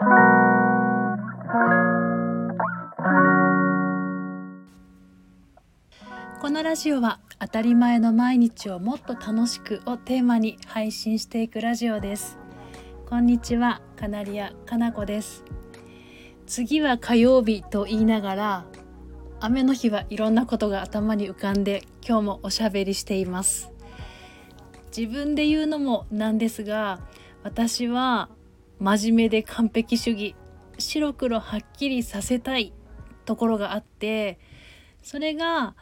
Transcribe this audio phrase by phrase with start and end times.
[0.00, 0.04] こ
[6.50, 12.38] のラジオは当たり前の毎日をもっと楽しくをテーマに配信していくラジオです。
[13.08, 15.42] こんにちはカナリアかなこです。
[16.46, 18.66] 次は火曜日と言いながら
[19.40, 23.72] 雨の日はいろんなことが頭に浮かんで今日もおしゃべりしています。
[24.96, 27.00] 自分で言うのもなんですが
[27.42, 28.28] 私は
[28.80, 30.34] 真面目で完璧主義
[30.78, 32.72] 白黒はっきりさせたい
[33.24, 34.38] ところがあって
[35.02, 35.74] それが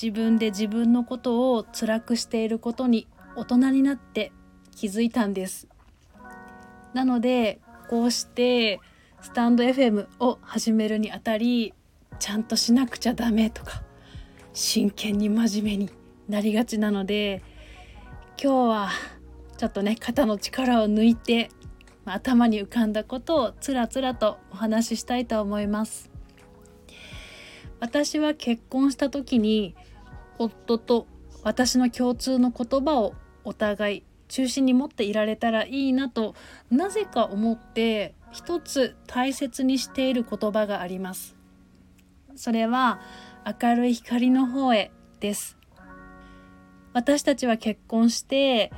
[0.00, 3.06] 自分で自分のことを辛くしていることに
[3.36, 4.32] 大人になって
[4.74, 5.68] 気づいたんです。
[6.94, 8.80] なのでこうして
[9.20, 11.74] スタンド FM を始めるにあたり
[12.18, 13.82] ちゃんとしなくちゃダメとか
[14.52, 15.90] 真剣に真面目に
[16.28, 17.42] なりがちなので
[18.42, 18.90] 今日は
[19.56, 21.50] ちょっとね肩の力を抜いて
[22.04, 26.10] 頭に浮かんだことをつらつらとお話ししたいと思います。
[27.80, 29.74] 私は結婚した時に
[30.38, 31.06] 夫と
[31.42, 36.34] 私の共通の言葉をお互い中心に持っていられたらいいなと
[36.70, 41.36] なぜか思って一つ大切にしている言葉があります。
[42.36, 43.00] それは
[43.60, 45.58] 明るい光の方へです。
[46.92, 48.72] 私たちは結婚して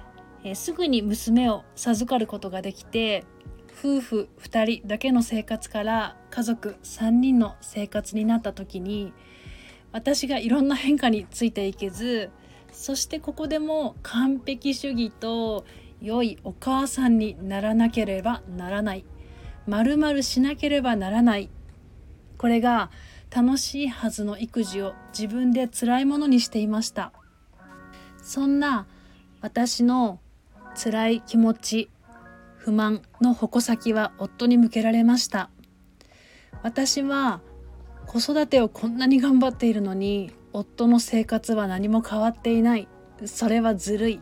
[0.45, 3.25] えすぐに娘を授かることができて
[3.77, 9.13] 夫婦2人だけの生活から家族3人の生活になった時に
[9.91, 12.31] 私がいろんな変化についていけず
[12.73, 15.65] そしてここでも完璧主義と
[16.01, 19.05] 良いお母さんにならなければならない
[19.67, 21.49] まるしなければならない
[22.37, 22.91] これが
[23.35, 27.13] 楽しいはずの育児を自分で辛いものにしていました。
[28.23, 28.87] そんな
[29.41, 30.21] 私の
[30.75, 31.91] 辛い気持ち
[32.57, 35.51] 不満の矛先は夫に向けられました。
[36.63, 37.41] 私は
[38.07, 42.89] 子育てをこんなに頑張っているのに夫の生活は何も変わっていない。
[43.27, 44.21] それはずるい。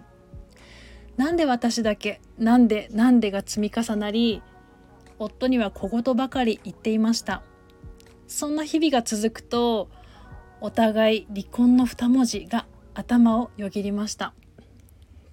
[1.16, 4.42] なんで私だけなんでなんでが積み重なり
[5.18, 7.42] 夫には小言ばかり言っていました。
[8.26, 9.88] そんな日々が続くと
[10.60, 14.32] お互い離婚の2文字が頭をよぎりました。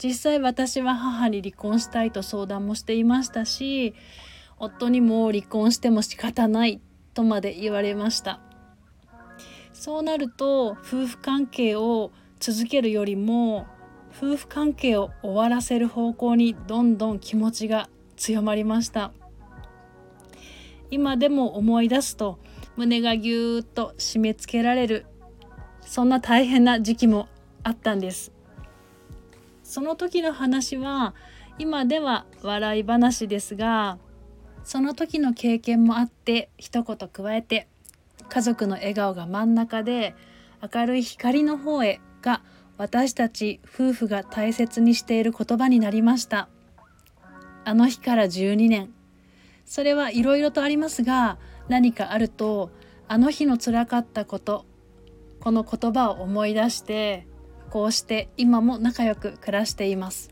[0.01, 3.93] 実際私は母に離婚したいと相談もしていましたし
[4.57, 6.81] 夫にも離婚しても仕方ない
[7.13, 8.39] とまで言われました。
[9.73, 13.65] そうなると夫婦関係を続けるよりも
[14.15, 19.13] 夫婦関係を終わらせる方向にどんどん気持ちが強まりました。
[20.91, 22.39] 今でも思い出すと
[22.75, 25.05] 胸がぎゅーっと締め付けられる
[25.81, 27.27] そんな大変な時期も
[27.63, 28.33] あったんです。
[29.69, 31.13] その時の話は
[31.59, 33.99] 今では笑い話ですが
[34.63, 37.67] その時の経験もあって一言加えて
[38.29, 40.15] 家族の笑顔が真ん中で
[40.73, 42.41] 明るい光の方へが
[42.79, 46.49] 私たち夫婦が大切にしている言葉になりました。
[47.63, 48.91] あの日から12年。
[49.65, 51.37] それはいろいろとありますが
[51.67, 52.71] 何かあると
[53.07, 54.65] あの日のつらかったこと
[55.41, 57.27] この言葉を思い出して
[57.69, 60.31] こうして今も仲良く暮らしています。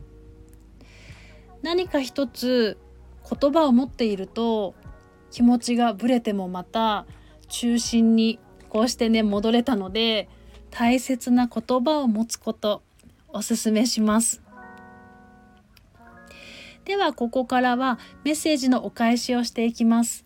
[1.62, 2.78] 何か一つ
[3.30, 4.76] 言葉を持っていると
[5.32, 7.06] 気持ちがぶれてもまた
[7.50, 8.40] 中心に
[8.70, 10.30] こうしてね戻れたので
[10.72, 12.84] 大切な言葉を持つこと
[13.30, 14.42] おすすめします。
[16.86, 20.26] ではここからはメッセージのお返しをしていきます。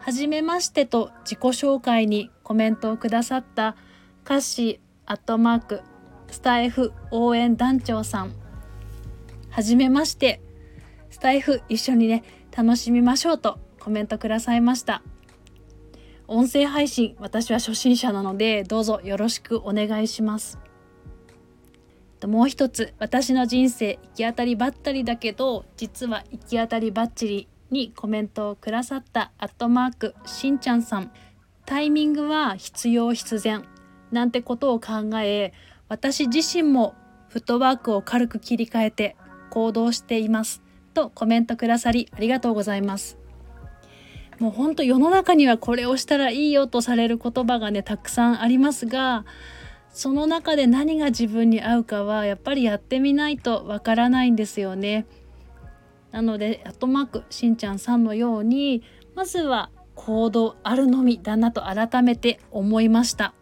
[0.00, 3.76] はじめましてと自己紹介にコメントをくださった
[4.24, 5.82] カッシーアットマーク
[6.30, 8.32] スタイフ応援団長さん。
[9.50, 10.40] はじめまして。
[11.10, 15.02] スタイフ一緒にね楽しみましょうとコメントくださいました。
[16.28, 20.58] 音声配信私は初心者なのでどうぞよろしくお願いします。
[22.24, 31.12] もう一つ私の人生行き当たりばったりだけど実は行き当たりばっちりにコメントをくださったアットマークしんちゃんさん。
[31.64, 33.64] タイミングは必要必然
[34.12, 35.52] なんてことを考え
[35.88, 36.94] 私自身も
[37.28, 39.16] フットワークを軽く切り替えて
[39.50, 40.62] 行動しています。
[40.94, 43.18] とコメントくださりありがとうございます。
[44.38, 49.24] もうほんと世の中にはこれをしたらいいよとされる言葉がねたくさんありますが
[49.90, 55.06] その中で何が自分に合うかはやっぱりやってみないとわからないんですよね。
[56.10, 58.82] なのでアットマークしんちゃんさんのように
[59.14, 63.34] まずは行動あるのみだなと改めて思いました。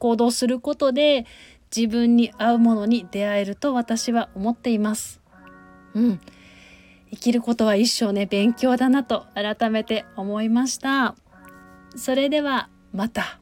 [0.00, 1.26] 行動することで
[1.74, 5.20] 自分に合うものに出会えると私は思っています。
[5.94, 6.20] うん。
[7.10, 11.14] 生きることは一生ね、勉強だなと改めて思いました。
[11.96, 13.40] それではまた。